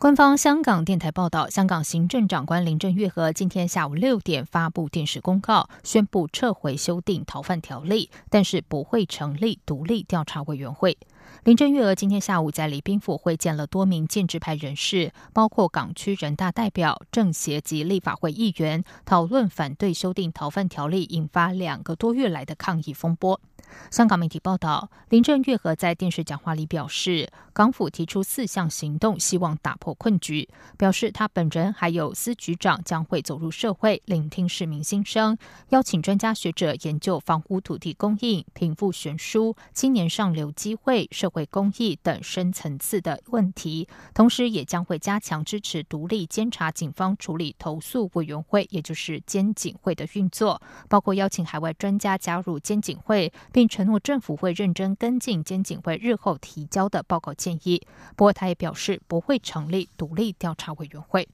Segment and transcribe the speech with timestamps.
[0.00, 10.96] 官方香港电台报道，香港行政长官林郑月娥今天下午六点发布电视公告，宣布撤回修订逃犯条例，但是不会成立独立调查委员会。
[11.44, 23.40] 林郑月娥今天下午在礼宾府会见了多名建制派人士，包括港区人大代表、政协及立法会议员，讨论反对修订逃犯条例引发两个多月来的抗议风波。
[23.88, 30.48] 香港媒体报道，林郑月娥在电视讲话里表示，港府提出四项行动，希望打破困局。
[30.76, 35.38] 表示他本人还有司局长将会走入社会，聆听市民心声，
[35.68, 43.86] 邀请专家学者研究房屋土地供应、贫富悬殊、青年上流机会、社会公益等深层次的问题。
[44.14, 53.30] 同时，也将会加强支持独立监察警方处理投诉委员会，也就是监警会的运作，包括邀请海外专家加入监警会。
[53.52, 57.82] 并承诺政府会认真跟进监警会日后提交的报告建议。
[58.16, 61.28] 不过，他也表示不会成立独立调查委员会。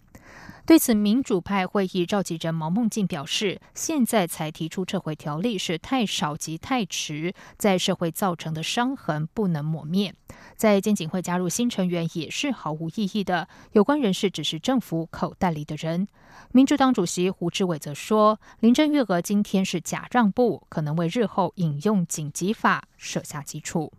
[0.64, 10.12] 对此，民主派会议召集人毛孟静表示，现在才提出撤回条例是太少及太迟，在社会造成的伤痕不能抹灭。
[10.56, 16.08] 在监警会加入新成员也是毫无意义的，有关人士只是政府口袋里的人。
[16.50, 23.92] 民主党主席胡志伟则说，林郑月娥今天是假让步，可能为日后引用紧急法设下基础。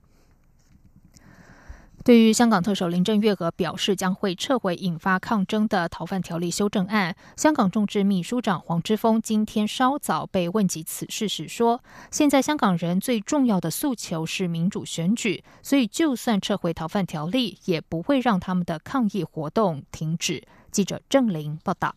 [2.07, 21.93] 对于香港特首林郑月娥表示将会撤回引发抗争的逃犯条例修正案，香港众志秘书长黄之锋今天稍早被问及此事时说：“现在香港人最重要的诉求是民主选举，所以就算撤回逃犯条例，也不会让他们的抗议活动停止。”记者郑玲报道。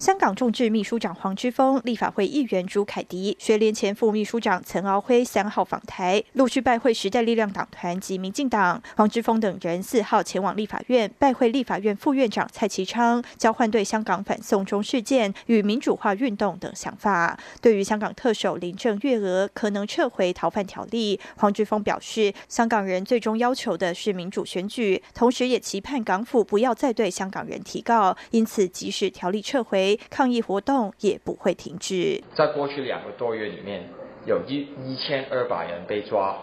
[0.00, 8.82] 香港众志秘书长黄之锋、立法会议员朱凯迪、学联前副秘书长陈敖辉三号访台，陆续拜会时代力量党团及民进党。
[8.96, 17.38] 黄之锋等人四号前往立法院拜会立法院副院长蔡其昌，交换对香港反送中事件与民主化运动等想法。
[17.60, 28.16] 对于香港特首林郑月娥可能撤回逃犯条例，黄之锋表示，香港人最终要求的是民主选举，同时也期盼港府不要再对香港人提告。
[28.30, 32.22] 因此，即使条例撤回，抗议活动也不会停止。
[32.34, 33.88] 在过去两个多月里面，
[34.26, 36.36] 有一一千二百人被抓，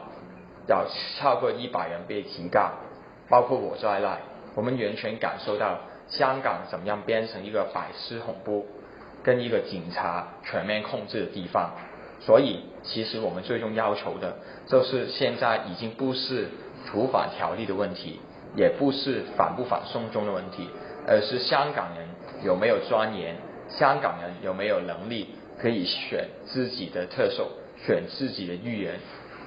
[0.67, 0.85] 有
[1.19, 2.71] 超过一百人被提告，
[3.29, 4.07] 包括我在内，
[4.55, 8.65] 我们完全感受到香港怎么样变成一个百事恐怖、
[9.23, 11.71] 跟一个警察全面控制的地方。
[12.19, 16.47] 所以，其实我们最终要求的，就是现在已经不是
[16.87, 18.19] 土法条例的问题，
[18.55, 20.67] 也不是反不反送中的问题，
[21.07, 22.07] 而是香港人。
[22.43, 23.35] 有没有钻研？
[23.69, 25.27] 香港人有没有能力
[25.61, 27.51] 可以选自己的特首，
[27.85, 28.95] 选自己的议员，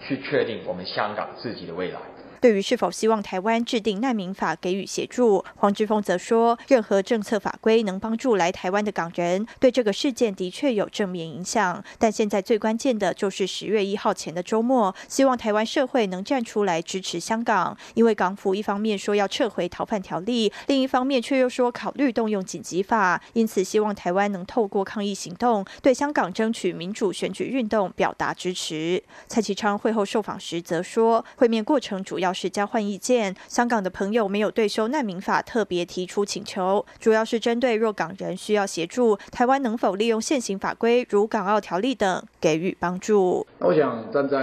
[0.01, 1.99] 去确定我们香港自己的未来？
[2.41, 11.85] 对于是否希望台湾制定难民法给予协助，黄之锋则说，任何政策法规能帮助来台湾的港人，对这个事件的确有正面影响。
[11.99, 29.03] 但现在最关键的就是十月一号前的周末，希望台湾社会能站出来支持香港，因为港府一方面说要撤回逃犯条例，另一方面却又说考虑动用紧急法，因此希望台湾能透过抗议行动，对香港争取民主选举运动表达支持。
[29.29, 32.30] 蔡其昌会后受访时则说，会面过程主要。
[32.33, 43.47] 是交换意见，香港的朋友没有对修难民法特别提出请求，主要是针对若港人需要协助，台湾能否利用现行法规，如港澳条例等给予帮助。
[43.59, 44.39] 我想站在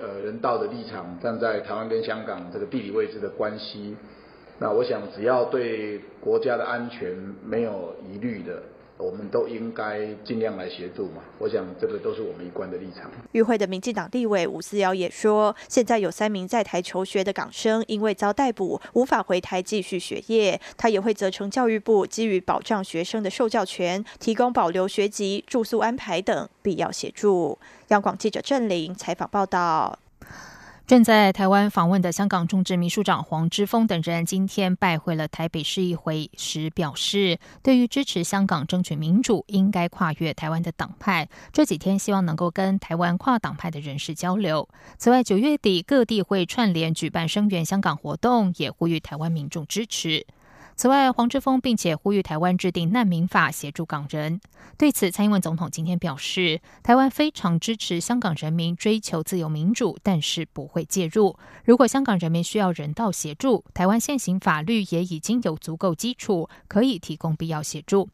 [0.00, 3.96] 呃人道的立场，站在台湾跟香港这个地理位置的关系，
[4.58, 8.62] 那我想只要对国家的安全没有疑虑的。
[9.02, 13.10] 我们都应该尽量来协助嘛，我想这个都是我们一贯的立场。
[13.32, 27.58] 与会的民进党立委吴思瑶也说，现在有三名在台求学的港生因为遭逮捕，无法回台继续学业，他也会责成教育部基于保障学生的受教权，提供保留学籍、住宿安排等必要协助。
[27.88, 29.98] 央广记者郑玲采访报道。
[30.92, 41.26] 正在台湾访问的香港众志秘书长黄之锋等人，今天拜会了台北市议会时表示，对于支持香港争取民主，应该跨越台湾的党派。
[41.50, 44.68] 这几天希望能够跟台湾跨党派的人士交流。
[44.98, 50.26] 此外，九月底各地会串联举办声援香港活动，也呼吁台湾民众支持。
[50.82, 54.40] 此外，黄之锋并且呼吁台湾制定难民法，协助港人。
[54.76, 61.38] 对此，蔡英文总统今天表示，台湾非常支持香港人民追求自由民主，但是不会介入。
[61.64, 68.08] 如果香港人民需要人道协助，台湾现行法律也已经有足够基础，可以提供必要协助。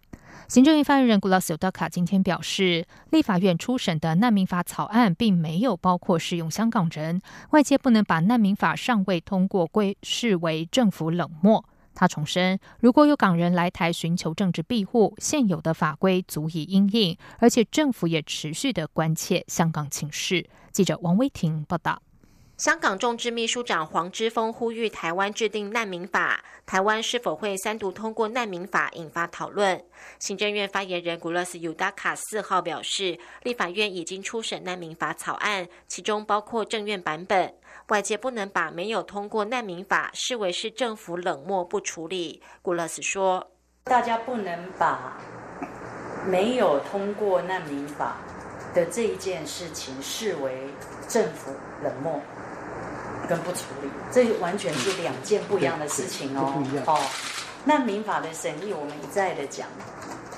[0.47, 7.23] 行政院发言人古拉斯尤达卡今天表示，立法院初审的难民法草案并没有包括适用香港人，
[7.53, 11.65] 外界不能把难民法尚未通过归视为政府冷漠。
[11.99, 20.49] 他重申，如果有港人来台寻求政治庇护，现有的法规足以应应，而且政府也持续的关切香港情势。
[20.71, 22.01] 记者王威婷报道。
[22.59, 29.81] 香港众志秘书长黄之锋呼吁台湾制定难民法，台湾是否会三读通过难民法引发讨论。
[30.19, 37.55] 行政院发言人古勒斯尤达卡四号表示，立法院已经初审难民法草案，其中包括政院版本。
[37.91, 42.43] 外界不能把没有通过难民法视为是政府冷漠不处理。
[42.61, 43.53] 古勒斯说
[43.85, 45.17] ：“大家不能把
[46.27, 48.17] 没有通过难民法
[48.75, 50.67] 的这一件事情视为
[51.09, 51.53] 政府
[51.85, 52.21] 冷漠。”
[53.27, 56.63] 跟不处理，这完全是两件不一样的事情哦。
[56.87, 57.01] 哦，
[57.65, 59.67] 那民法的审议，我们一再的讲，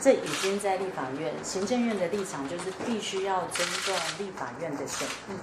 [0.00, 5.38] 这已经在立法院，行政院的立场就是必须要尊重立法院的审议。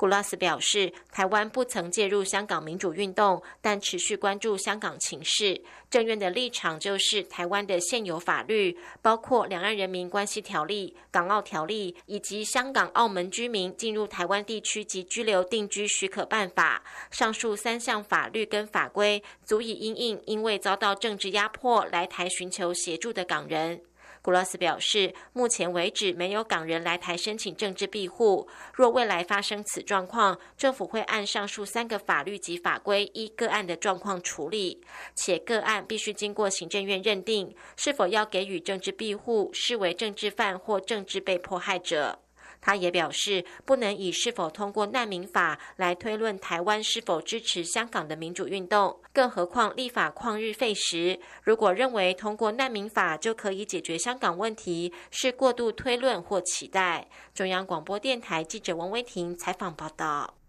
[0.00, 5.60] 古拉斯表示，台湾不曾介入香港民主运动，但持续关注香港情势。
[5.90, 16.82] 政院的立场就是，台湾的现有法律，包括《两岸人民关系条例》、《港澳条例》以及《香港、澳门居民进入台湾地区及居留定居许可办法》，
[17.14, 23.82] 上述三项法律跟法规，足以因应因为遭到政治压迫来台寻求协助的港人。
[24.22, 28.46] 古拉斯表示，目前为止没有港人来台申请政治庇护。
[28.74, 34.82] 若未来发生此状况，政府会按上述三个法律及法规，依个案的状况处理，
[35.14, 42.18] 且个案必须经过行政院认定，是否要给予政治庇护，视为政治犯或政治被迫害者。
[42.60, 49.00] 他也表示，不能以是否通过难民法来推论台湾是否支持香港的民主运动。
[49.12, 57.08] 更何况立法旷日费时，如果认为通过难民法就可以解决香港问题，是过度推论或期待。
[57.34, 60.39] 中央广播电台记者王威婷采访报道。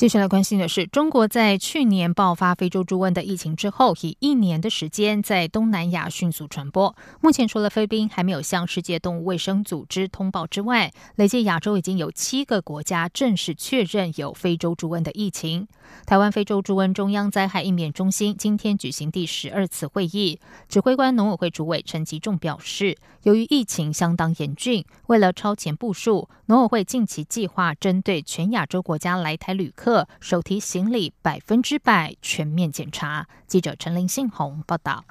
[0.00, 6.96] 接下来关心的是，中国在去年爆发非洲猪瘟的疫情之后，以一年的时间在东南亚迅速传播。
[7.20, 15.68] 目前，除了菲律宾还没有向世界动物卫生组织通报之外，累计亚洲已经有七个国家正式确认有非洲猪瘟的疫情。
[16.06, 29.89] 台湾非洲猪瘟中央灾害应变中心今天举行第十二次会议，指挥官农委会主委陈吉仲表示，由于疫情相当严峻，为了超前部署，农委会近期计划针对全亚洲国家来台旅客。
[30.20, 33.26] 手提行李百分之百全面检查。
[33.46, 35.04] 记者陈林信宏报道。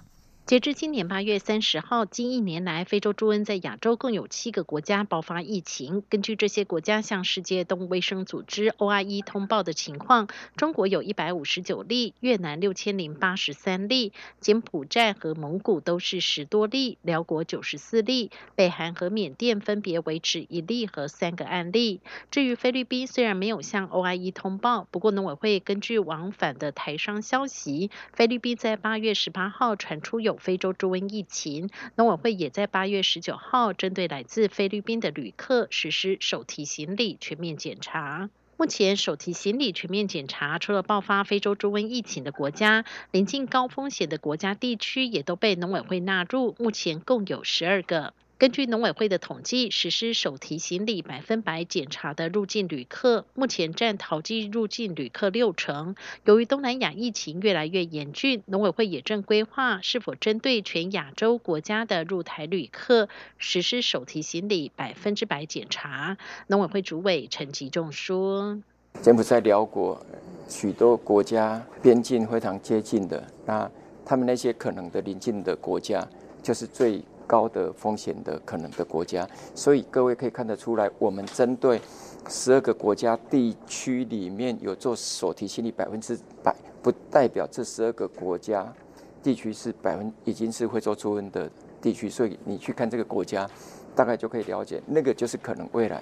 [0.49, 6.01] 截至今年八月三十号，近一年来，非洲猪瘟在亚洲共有七个国家爆发疫情。
[6.09, 22.01] 根据这些国家向世界动物卫生组织 （OIE） 通报的情况，中国有一百五十九例，越南六千零八十三例，柬埔寨和蒙古都是十多例，辽国九十四例，北韩和缅甸分别维持一例和三个案例。
[22.31, 30.38] 至于菲律宾，虽然没有向 OIE 通报，不过农委会根据往返的台商消息，菲律宾在八月十八号传出有。
[30.39, 38.29] 非洲猪瘟疫情，农委会也在八月十九号针对来自菲律宾的旅客实施手提行李全面检查。
[38.57, 48.13] 目前手提行李全面检查，除了爆发非洲猪瘟疫情的国家，临近高风险的国家地区也都被农委会纳入，目前共有十二个。
[48.39, 55.95] 根据农委会的统计，实施手提行李百分百检查的入境旅客，目前占淘机入境旅客六成。
[56.23, 66.17] 由于东南亚疫情越来越严峻，农委会也正规划是否针对全亚洲国家的入台旅客实施手提行李百分之百检查。
[66.47, 68.57] 农委会主委陈吉仲说
[69.03, 70.01] ：“柬埔寨、辽国
[70.47, 73.69] 许多国家边境非常接近的，那
[74.05, 76.07] 他们那些可能的邻近的国家，
[76.41, 81.79] 就是最。”高的风险的可能的国家，所以各位可以看得出来，我们针对
[82.27, 88.73] 十二个国家地区里面有做所提行李百分之百，不代表这十二个国家
[89.21, 91.47] 地区是百分已经是会做猪瘟的
[91.79, 93.47] 地区，所以你去看这个国家，
[93.95, 96.01] 大概就可以了解，那个就是可能未来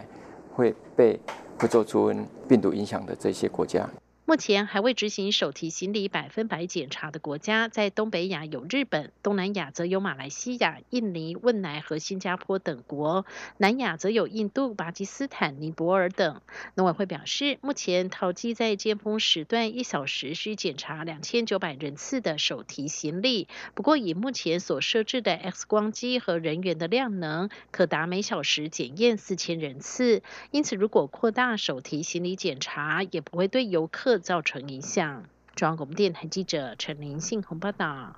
[0.56, 1.20] 会被
[1.60, 3.86] 会做猪瘟病毒影响的这些国家。
[4.30, 16.42] 目前还未执行手提行李百分百检查的国家，在东北亚有日本，东南亚则有马来西亚、印尼、汶莱和新加坡等国，南亚则有印度、巴基斯坦、尼泊尔等。
[16.76, 30.22] 农委会表示，目前淘机在尖峰时段一小时需检查两千九百人次的手提行李，不过以目前所设置的 X 光机和人员的量能，可达每小时检验四千人次。
[30.52, 35.24] 因此，如果扩大手提行李检查，也不会对游客造成影响。
[35.56, 38.16] 中央广播电台记者陈林信红报道。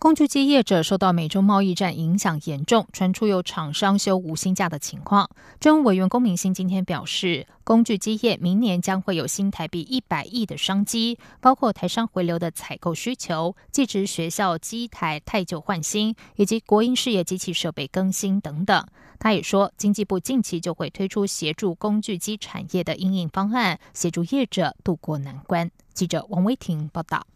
[0.00, 5.28] 工具机业者受到美中贸易战影响严重，传出有厂商休无薪假的情况。
[5.60, 18.86] 政务委员龚明鑫今天表示，工具机业明年将会有新台币一百亿的商机，包括台商回流的采购需求、技职学校机台太旧换新，以及国营事业机器设备更新等等。
[19.18, 25.70] 他也说，经济部近期就会推出协助工具机产业的应应方案，协助业者渡过难关。
[25.92, 27.26] 记者王威婷报道。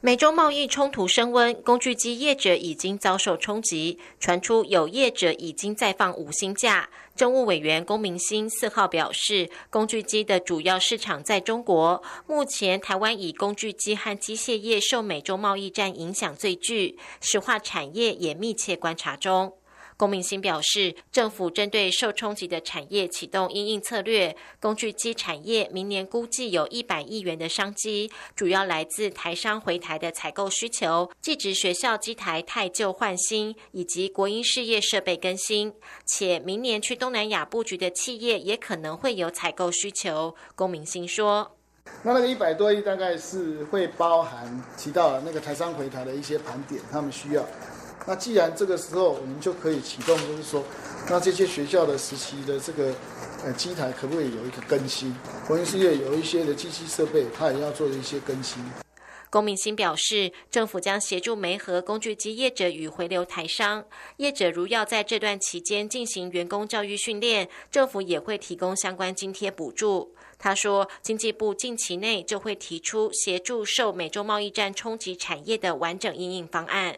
[0.00, 3.98] 美洲贸易冲突升温，工具机业者已经遭受冲击。
[4.20, 6.88] 传出有业者已经在放五星假。
[7.16, 19.57] 政务委员龚明鑫四号表示，工具机的主要市场在中国，目前台湾以工具机和机械业受美洲贸易战影响最巨，石化产业也密切观察中。
[19.98, 35.74] 龚明鑫表示，政府针对受冲击的产业启动应应策略，工具机产业明年估计有一百亿元的商机，主要来自台商回台的采购需求、技职学校机台太旧换新以及国营事业设备更新，
[36.06, 40.32] 且明年去东南亚布局的企业也可能会有采购需求。
[40.54, 41.56] 龚明鑫说
[42.04, 47.44] ：“那那个一百多亿大概是会包含提到那个台商回台的一些盘点，他们需要。”
[48.08, 50.64] 那既然这个时候我们就可以启动，就是说，
[51.10, 52.94] 那这些学校的实习的这个
[53.44, 55.14] 呃机台可不可以有一个更新？
[55.46, 58.64] 国营事业有一些的机器设备，它也要做一些更新。
[59.28, 63.84] 龚明鑫表示，政府将协助媒合工具机业者与回流台商
[64.16, 70.14] 业者，如要在这段期间进行员工教育训练，政府也会提供相关津贴补助。
[70.38, 76.96] 他说，经济部近期内就会提出协助受美洲贸易战冲击产业的完整应应方案。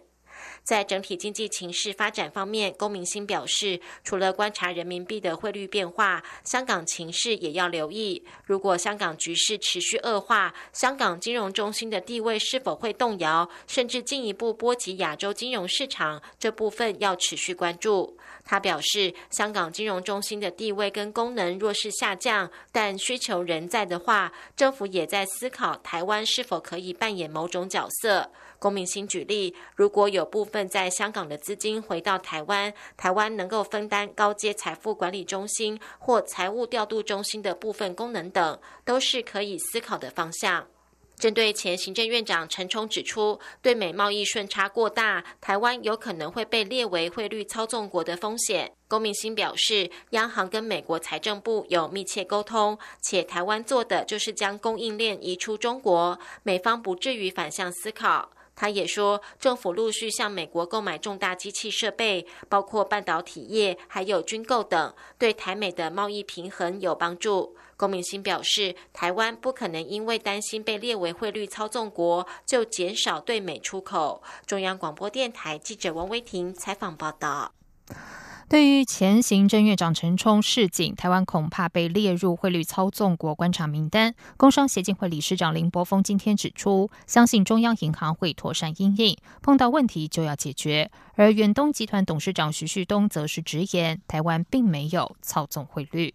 [0.70, 8.24] 在整体经济情势发展方面，龚明鑫表示，除了观察人民币的汇率变化，香港情势也要留意。
[8.44, 18.16] 如果香港局势持续恶化，香港金融中心的地位是否会动摇，甚至进一步波及亚洲金融市场，这部分要持续关注。
[18.44, 28.30] 他表示，香港金融中心的地位跟功能若是下降，但需求仍在的话，政府也在思考台湾是否可以扮演某种角色。
[28.60, 40.66] 龚明鑫举例，如果有部分在香港的资金回到台湾，台湾能够分担高阶财富管理中心或财务调度中心的部分功能等，都是可以思考的方向。
[41.16, 48.72] 针对前行政院长陈冲指出，对美贸易顺差过大，台湾有可能会被列为汇率操纵国的风险。
[48.88, 58.30] 龚明鑫表示，央行跟美国财政部有密切沟通，且台湾做的就是将供应链移出中国，美方不至于反向思考。
[58.54, 67.56] 他也说，政府陆续向美国购买重大机器设备，包括半导体业，还有军购等，对台美的贸易平衡有帮助。
[67.76, 74.22] 龚明鑫表示，台湾不可能因为担心被列为汇率操纵国，就减少对美出口。
[74.44, 77.52] 中央广播电台记者王威婷采访报道。
[78.50, 84.12] 对于前行政院长陈冲示警，台湾恐怕被列入汇率操纵国观察名单。
[84.36, 90.90] 工商协进会理事长林柏峰今天指出，相信中央银行会妥善应应，碰到问题就要解决。
[91.14, 96.12] 而远东集团董事长徐旭东则是直言，台湾并没有操纵汇率。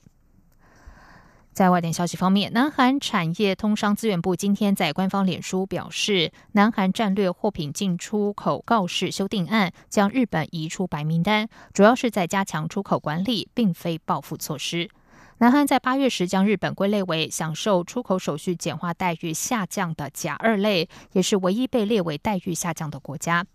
[1.56, 14.90] 在外电消息方面，南韩产业通商资源部今天在官方脸书表示，南韩战略货品进出口告示修订案将日本移出白名单，主要是在加强出口管理，并非报复措施。
[15.38, 23.46] 南韩在八月时将日本归类为享受出口手续简化待遇下降的甲二类，也是唯一被列为待遇下降的国家。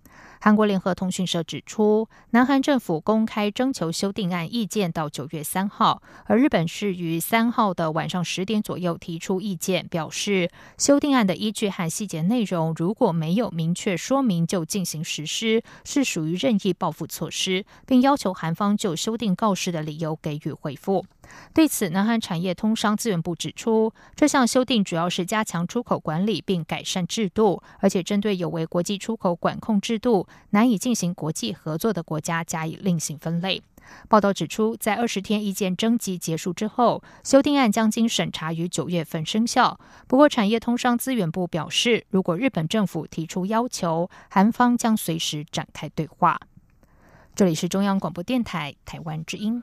[0.42, 21.04] 韩国联合通讯社指出，南韩政府公开征求修订案意见到九月三号，而日本是于三号的晚上十点左右提出意见，表示修订案的依据和细节内容如果没有明确说明就进行实施，是属于任意报复措施，并要求韩方就修订告示的理由给予回复。
[21.52, 33.62] 对此，南韩产业通商资源部指出，这项修订主要是加强出口管理并改善制度，而且针对有违国际出口管控制度、难以进行国际合作的国家加以另行分类。
[34.08, 39.80] 报道指出，在二十天意见征集结束之后，修订案将经审查于九月份生效。
[40.06, 46.40] 不过，产业通商资源部表示，如果日本政府提出要求，韩方将随时展开对话。
[47.34, 49.62] 这里是中央广播电台台湾之音。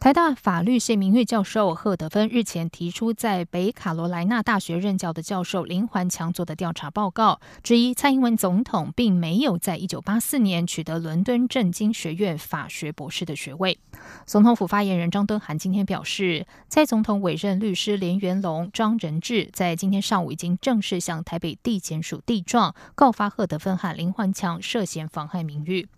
[0.00, 13.76] 台大法律系名誉教授贺德芬日前提出，在北卡罗来纳大学任教的教授林环强做的调查报告，质疑蔡英文总统并没有在一九八四年取得伦敦政经学院法学博士的学位。
[14.24, 25.88] 总统府发言人张敦涵今天表示，蔡总统委任律师连元龙、张仁志在今天上午已经正式向台北地检署递状，告发贺德芬和林环强涉嫌妨害名誉。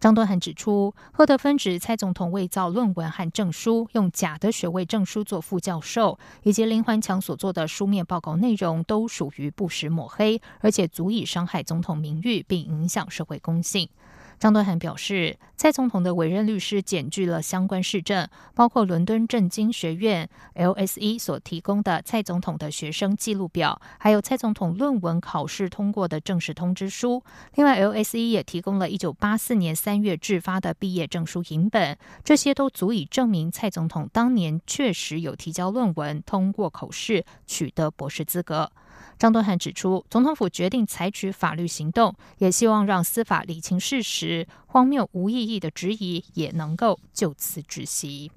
[0.00, 13.88] 张敦涵指出，赫德芬指蔡总统伪造论文和证书，用假的学位证书做副教授，以及林环强所做的书面报告内容，都属于不实抹黑，而且足以伤害总统名誉，并影响社会公信。
[14.38, 27.22] 张敦涵表示，蔡总统的委任律师检具了相关事证，包括伦敦政经学院 （LSE） 所提供的蔡总统的学生记录表，还有蔡总统论文考试通过的正式通知书。
[27.54, 38.70] 另外，LSE 也提供了一九八四年三月制发的毕业证书影本，这些都足以证明蔡总统当年确实有提交论文、通过口试、取得博士资格。
[39.18, 48.30] 张敦汉指出，总统府决定采取法律行动，也希望让司法理清事实，荒谬无意义的质疑也能够就此止息。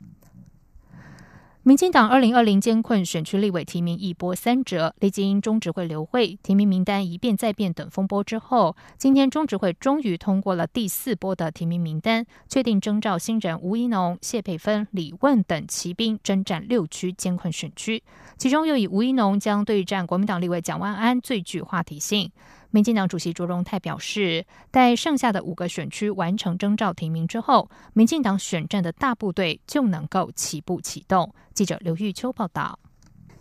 [1.61, 18.01] 民进党二零二零监困选区立委提名一波三折，历经中执会流会、提名名单一变再变等风波之后，今天中执会终于通过了第四波的提名名单，确定征召新人吴怡农、谢佩芬、李问等骑兵征战六区监困选区，
[18.37, 22.31] 其中又以吴怡农将对战国民党立委蒋万安最具话题性。
[22.71, 31.33] 民进党主席卓荣泰表示，待剩下的五个选区完成征召提名之后，民进党选战的大部队就能够起步启动。
[31.53, 32.77] 记者刘玉秋报道。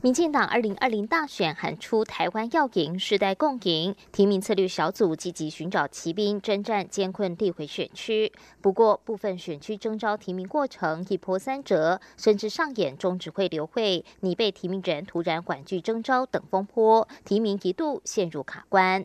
[0.01, 3.95] 民进党二零二零大选喊出台湾要赢，世代共赢。
[4.13, 19.05] 提名策略小组积极寻找骑兵征战艰困地回选区，不过部分选区征召提名过程一波三折，甚至上演中指会流会、拟被提名人突然婉拒征召等风波，提名一度陷入卡关。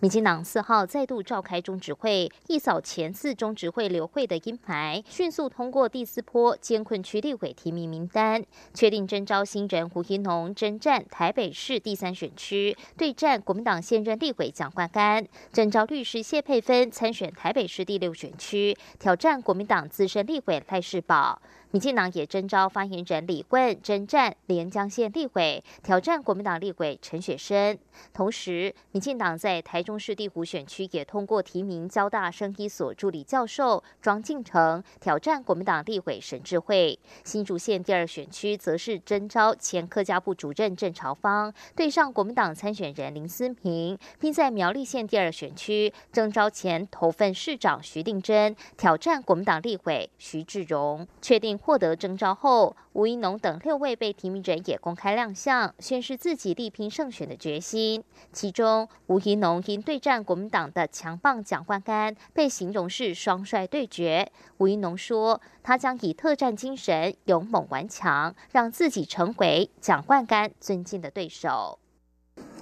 [0.00, 21.40] 民进党四号再度召开中执会，一扫前次中执会流会的阴霾，迅速通过第四波艰困区立委提名名单，确定征召新人胡一农征战台北市第三选区，对战国民党现任立委蒋冠干；征召律师谢佩芬参选台北市第六选区，挑战国民党资深立委赖世宝。
[21.72, 27.78] 民进党也征召发言人李冠征战连江县立委，挑战国民党立委陈雪生。
[28.12, 36.98] 同时，民进党在台中市地湖选区也通过提名交大生医所助理教授庄敬成，挑战国民党立委沈智慧。
[37.24, 51.08] 新竹县第二选区则是征召前客家部主任郑朝芳，对上国民党参选人林思平，并在苗栗县第二选区征召前投份市长徐定珍，挑战国民党立委徐志荣。
[51.22, 51.58] 确定。
[51.64, 58.02] 获得征召后，吴怡农等六位被提名人也公开亮相，宣示自己力拼胜选的决心。
[58.32, 64.28] 其中，吴怡农因对战国民党的强棒蒋万安，被形容是双帅对决。
[64.58, 71.78] 吴怡农说，他将以特战精神，勇猛顽强，让自己成为蒋万安尊敬的对手。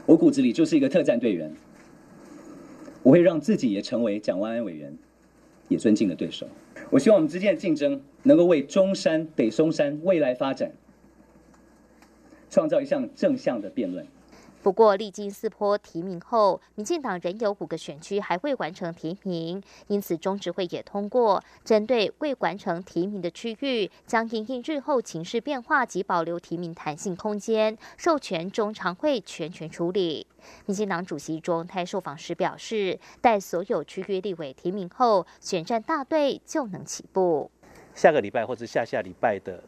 [0.04, 1.50] 我骨子里就是一个特战队员，
[3.02, 4.94] 我会让自己也成为蒋万安委员
[5.68, 6.46] 也尊敬的对手。
[6.90, 10.72] 我希望我们之间的竞争能够为中山、北松山未来发展
[12.50, 14.06] 创造一项正向的辩论。
[14.62, 30.26] 不过，历经四波提名后，民进党仍有五个选区还未完成提名，因此中执会也通过，针对未完成提名的区域，将因应日后情势变化及保留提名弹性空间，授权中常会全权处理。
[30.66, 37.50] 民进党主席卓泰受访时表示，待所有区域立委提名后，选战大队就能起步。
[37.94, 39.62] 下个礼拜或者下下礼拜的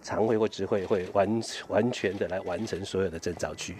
[0.00, 3.76] 常会或执会会完完全的来完成所有的征召区。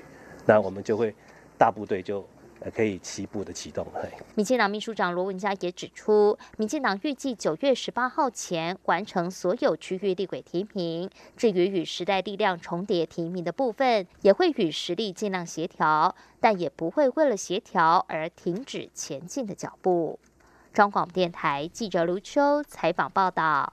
[0.47, 1.15] 那我们就会
[1.59, 2.27] 大部队就
[2.75, 3.87] 可以齐步的启动。
[4.35, 11.11] 民进党秘书长罗文嘉也指出，民进党预计九月十八号前完成所有区域立委提名。
[11.37, 20.19] 至于与时代力量重叠提名的部分，也会与实力尽量协调，但也不会为了协调而停止前进的脚步。
[20.73, 23.73] 中广电台记者卢秋采访报道。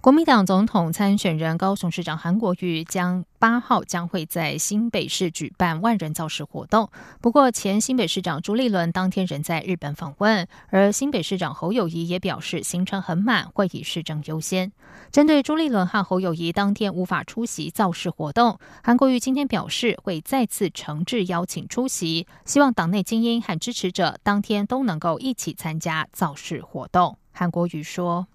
[0.00, 6.90] 国民党总统参选人高雄市长韩国瑜将八号将会在新北市举办万人造势活动。
[7.20, 14.72] 不过，前新北市长朱立伦当天仍在日本访问，而新北市长侯友谊也表示行程很满，会以市政优先。
[15.12, 27.18] 针对朱立伦和侯友谊当天无法出席造势活动，韩国瑜今天表示会再次诚挚邀请出席，希望党内精英和支持者当天都能够一起参加造势活动。
[27.32, 28.26] 韩国瑜说。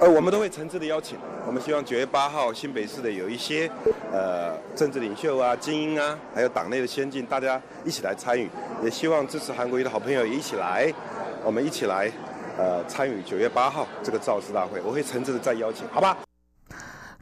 [0.00, 1.16] 呃，我们都会诚挚的邀请。
[1.46, 3.70] 我们希望九月八号新北市的有一些
[4.12, 8.50] 呃政治领袖啊、精英啊，还有党内的先进，大家一起来参与。
[8.82, 10.92] 也希望支持韩国瑜的好朋友也一起来，
[11.44, 12.10] 我们一起来
[12.58, 14.80] 呃参与九月八号这个造势大会。
[14.84, 16.18] 我会诚挚的再邀请，好吧？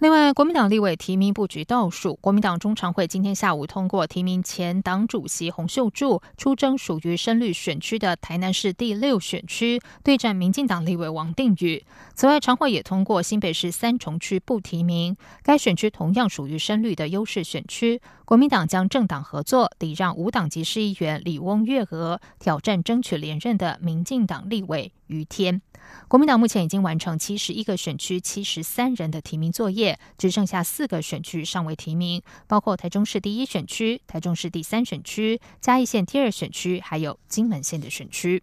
[0.03, 2.17] 另外，国民党立委提名布局倒数。
[2.17, 11.85] 国民党中常会今天下午通过提名前党主席洪秀柱出征属于深绿选区的台南市第六选区，对战民进党立委王定宇。
[12.17, 18.03] 此外，常会也通过新北市三重区不提名，该选区同样属于深绿的优势选区。
[18.25, 25.63] 国民党将政党合作，礼让无党籍市议员李翁月娥挑战争取连任的民进党立委于天。
[26.09, 38.43] 国民党目前已经完成七十一个选区七十三人的提名作业，只剩下四个选区尚未提名，包括台中市第一选区、台中市第三选区、嘉义县第二选区，还有金门县的选区。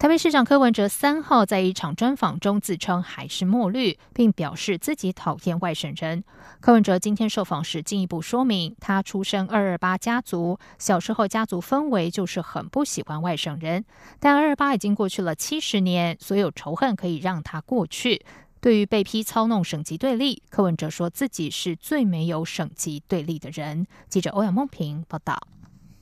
[0.00, 6.24] 台北市长柯文哲三号在一场专访中自称还是墨绿，并表示自己讨厌外省人。
[6.58, 13.84] 柯文哲今天受访时进一步说明，他出身二二八家族，小时候家族氛围就是很不喜欢外省人。
[14.18, 18.24] 但二二八已经过去了七十年，所有仇恨可以让他过去。
[18.62, 23.86] 对于被批操弄省级对立，柯文哲说自己是最没有省级对立的人。
[24.08, 25.38] 记者欧阳梦平报道。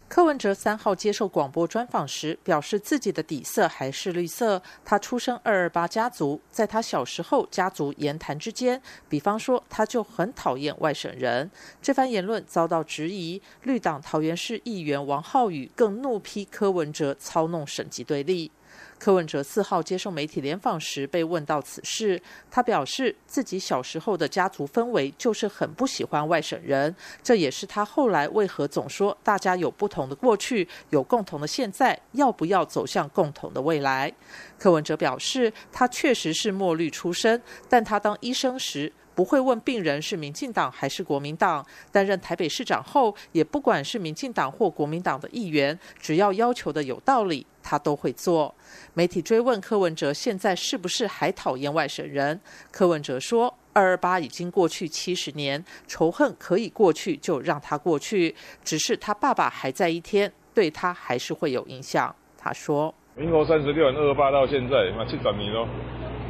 [0.08, 4.62] 柯文哲三号接受广播专访时表示，自己的底色还是绿色。
[4.82, 11.50] 他出生二二八家族，在他小时候，家族言谈之间，比方说，他就很讨厌外省人。
[11.82, 18.50] 这番言论遭到质疑，绿党桃园市议员王浩宇更怒批柯文哲操弄省级对立。
[18.98, 34.12] 柯文哲四号接受媒体联访时被问到此事，他表示自己小时候的家族氛围就是很不喜欢外省人，这也是他后来为何总说大家有不同的过去，有共同的现在，要不要走向共同的未来？
[34.58, 38.92] 柯文哲表示，他确实是墨绿出身，但他当医生时。
[39.14, 41.66] 不会问病人是民进党还是国民党。
[41.90, 48.54] 担任台北市长后，也不管是民进党或国民党的议员，只要要求的有道理，他都会做。
[48.94, 52.40] 媒体追问柯文哲现在是不是还讨厌外省人，
[52.72, 58.34] 柯文哲说：“二二八已经过去七十年，仇恨可以过去就让它过去。
[58.64, 65.68] 只是他爸爸还在一天，对他还是会有影响。”他说：“民国三十六年二二八到现在，那七十年咯。”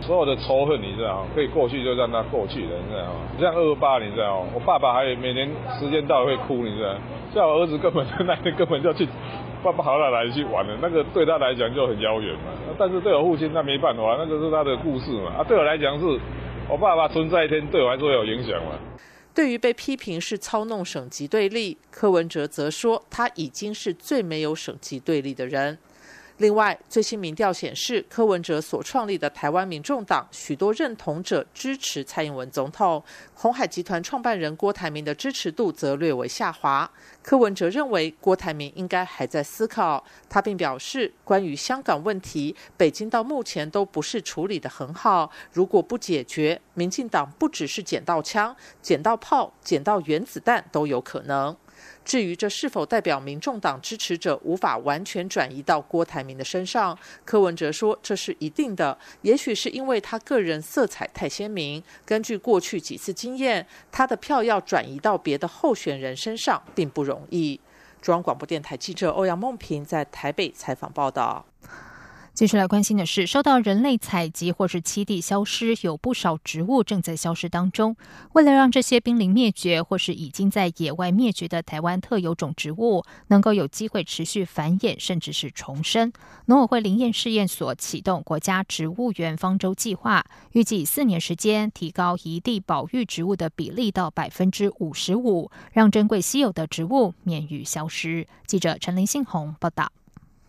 [0.02, 3.20] 所有的仇恨，你知道可以过去就让它过去了，你知道吗？
[3.40, 4.50] 像二二八，你知道吗？
[4.54, 5.48] 我爸爸还每年
[5.78, 6.96] 时间到会哭，你知道？
[7.34, 9.06] 像我儿子根本就 那天根本就去
[9.62, 12.52] 爸爸好了来去玩了，那个对他来讲就很遥远嘛。
[12.78, 15.32] 但是对我父亲那没办法，那个是他的故事嘛。
[15.38, 16.04] 啊，对我来讲是，
[16.68, 18.72] 我爸爸存在一天对我来说有影响嘛。
[19.34, 25.78] 对于被批评是操弄省级对立，柯文哲则说他已经是最没有省级对立的人。
[26.38, 33.02] 另外，最新民调显示，柯文哲所创立的台湾民众党，许多认同者支持蔡英文总统。
[33.34, 36.88] 红海集团创办人郭台铭的支持度则略为下滑。
[37.22, 40.04] 柯文哲认为，郭台铭应该还在思考。
[40.28, 45.28] 他并表示，关于香港问题，北京到目前都不是处理得很好。
[45.52, 51.56] 如果不解决，民进党不只是捡到枪、捡到炮、捡到原子弹都有可能。
[52.04, 58.96] 至于这是否代表民众党支持者无法完全转移到郭台铭的身上，柯文哲说这是一定的。
[59.22, 67.60] 也许是因为他个人色彩太鲜明，根据过去几次经验，他的票要转移到别的候选人身上并不容易。
[68.00, 71.44] 中央广播电台记者欧阳梦平在台北采访报道。
[72.38, 77.96] 接下来关心的是，受到人类采集或是栖地消失，有不少植物正在消失当中。
[78.34, 86.12] 为了让这些濒临灭绝或是已经在野外灭绝的台湾特有种植物能够有机会持续繁衍，甚至是重生，
[86.46, 98.28] 农委会林业试验所启动国家植物园方舟计划，预计四年时间提高一地保育植物的比例到百分之五十五，让珍贵稀有的植物免于消失。
[98.46, 99.90] 记者陈林信宏报道。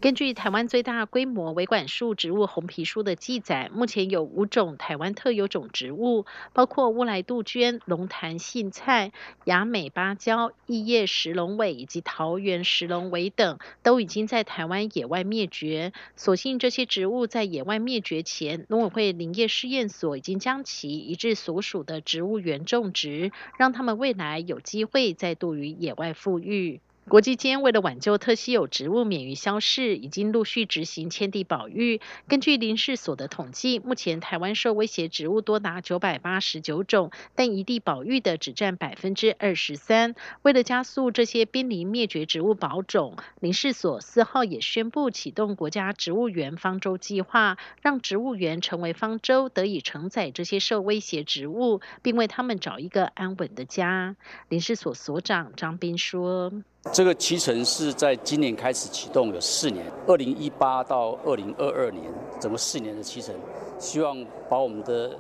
[0.02, 9.12] 根据台湾最大规模维管束植物红皮书的记载，目前有五种台湾特有种植物，包括乌来杜鹃、龙潭杏菜、
[9.44, 15.92] 雅美芭蕉、异叶石龙尾以及桃园石龙尾等，都已经在台湾野外灭绝。
[16.16, 26.80] 所幸这些植物在野外灭绝前，农委会林业试验所已经将其移至所属的植物园种植，让他们未来有机会再度于野外富裕。
[27.10, 32.02] 国际间为了挽救特稀有植物免于消逝，已经陆续执行迁地保育。
[32.28, 40.14] 根据林试所的统计，目前台湾受威胁植物多达九百八十九种，但一地保育的只占百分之二十三。
[40.44, 54.16] 为了加速这些濒临灭绝植物保种，林试所四号也宣布启动国家植物园方舟计划，让植物园成为方舟，得以承载这些受威胁植物，并为他们找一个安稳的家。
[54.48, 56.54] 林试所所长张斌说。
[56.92, 62.04] 这个脐橙是在今年开始启动，有四年，二零一八到二零二二年，
[62.40, 63.36] 整个四年的脐橙，
[63.78, 65.12] 希望把我们的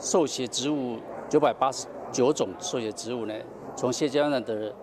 [0.00, 3.32] 受血植物九百八十九种受血植物呢，
[3.76, 4.74] 从现阶段的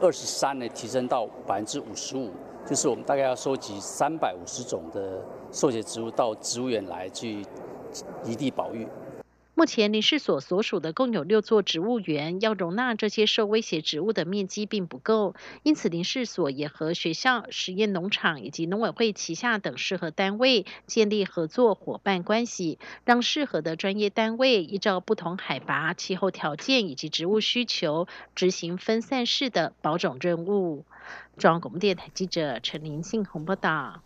[0.00, 2.30] 二十三呢，提升到百分之五十五，
[2.68, 7.46] 就是我们大概要收集三百五十种的受血植物到植物园来去
[8.24, 8.86] 一地保育。
[9.58, 30.84] 目前林试所所属的共有六座植物园，要容纳这些受威胁植物的面积并不够，因此林试所也和学校、实验农场以及农委会旗下等适合单位建立合作伙伴关系，让适合的专业单位依照不同海拔、气候条件以及植物需求，执行分散式的保种任务。
[31.38, 34.02] 中央广播电台记者陈林信宏报道。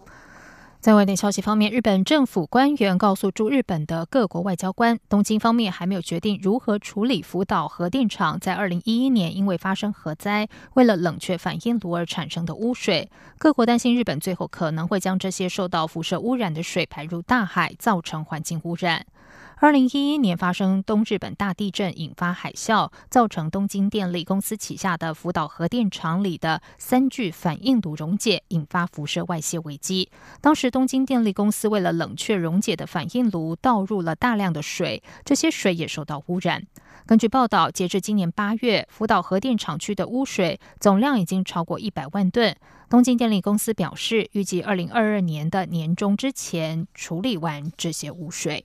[0.81, 13.11] 在外电消息方面，日本政府官员告诉驻日本的各国外交官，东京方面还没有决定如何处理福岛核电厂在二零一一年因为发生核灾，为了冷却反应炉而产生的污水。
[13.37, 19.05] 各国担心日本最后可能会将这些受到辐射污染的水排入大海，造成环境污染。
[19.63, 30.09] 二零一一年发生东日本大地震，引发海啸，造成东京电力公司旗下的福岛核电厂里的三具反应炉溶解，引发辐射外泄危机。
[30.41, 36.67] 当时东京电力公司为了冷却溶解的反应炉，倒入了大量的水，这些水也受到污染。
[37.05, 42.57] 根据报道，截至今年八月，福岛核电厂区的污水总量已经超过一百万吨。
[42.89, 48.65] 东京电力公司表示，预计二零二二年的年中之前处理完这些污水。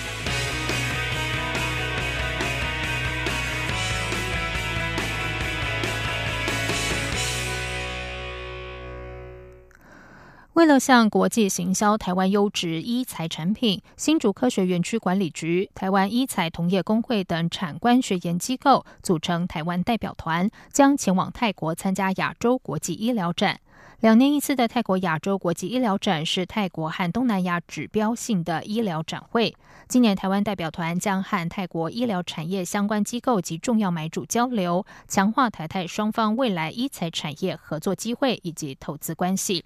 [10.53, 23.61] 为了向国际行销台湾优质医材产品，新竹科学园区管理局、台湾医材同业工会等产官学研机构组成台湾代表团，将前往泰国参加亚洲国际医疗展。
[24.01, 29.55] 两年一次的泰国亚洲国际医疗展是泰国和东南亚指标性的医疗展会。
[29.87, 39.63] 今年台湾代表团将和泰国医疗产业相关机构及重要买主交流，强化台泰双方未来医材产业合作机会以及投资关系。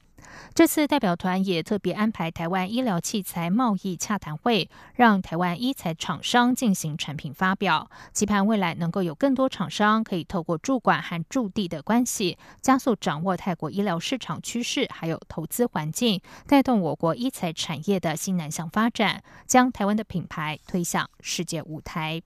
[0.54, 22.22] 这次代表团也特别安排台湾医疗器材贸易洽谈会，让台湾医材厂商进行产品发表，期盼未来能够有更多厂商可以透过驻馆和驻地的关系，加速掌握泰国医疗市场趋势，还有投资环境，带动我国医材产业的新南向发展，将台湾的品牌推向世界舞台。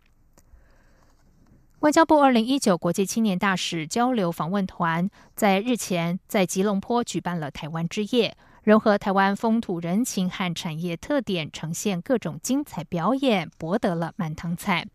[1.82, 14.88] 外交部二零一九国际青年大使交流访问团在日前在吉隆坡举办了台湾之夜，融合台湾风土人情和产业特点，呈现各种精彩表演，博得了满堂彩。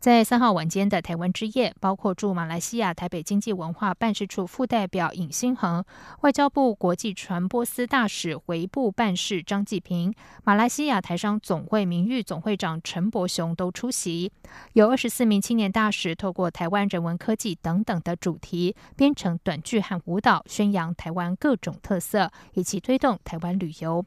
[0.00, 5.84] 在三号晚间的台湾之夜，包括驻马来西亚台北经济文化办事处副代表尹新恒、
[6.22, 14.32] 外交部国际传播司大使回部办事张继平、马来西亚台商总会名誉总会长陈伯雄都出席。
[14.72, 24.02] 有二十四名青年大使透过台湾人文科技等等的主题，编成短剧和舞蹈，宣扬台湾各种特色，以及推动台湾旅游。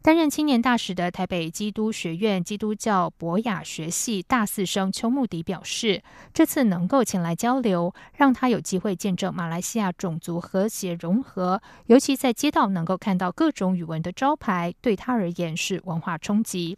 [0.00, 16.76] 担任青年大使的台北基督学院基督教博雅学系大四生邱慕表示，这次能够前来交流，让他有机会见证马来西亚种族和谐融合，尤其在街道能够看到各种语文的招牌，对他而言是文化冲击。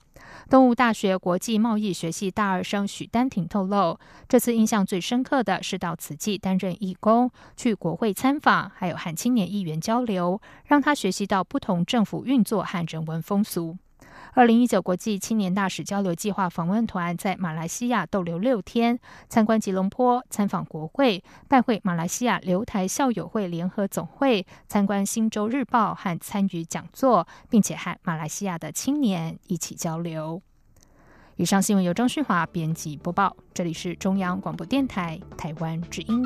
[0.51, 13.79] 东吴大学国际贸易学系大二生许丹婷透露，这次印象最深刻的是到慈济担任义工，去国会参访，还有和青年议员交流，让他学习到不同政府运作和人文风俗。
[14.35, 30.41] 二零一九国际青年大使交流计划访问团在马来西亚逗留六天，参观吉隆坡，参访国会，拜会马来西亚留台校友会联合总会，参观《新洲日报》和参与讲座，并且和马来西亚的青年一起交流。
[31.37, 36.23] 以上新闻由张旭华编辑播报，这里是中央广播电台台湾之音。